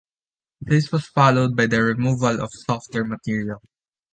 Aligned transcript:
This 0.61 0.91
was 0.91 1.05
followed 1.05 1.55
by 1.55 1.67
the 1.67 1.83
removal 1.83 2.41
of 2.41 2.49
softer 2.51 3.05
material. 3.05 3.61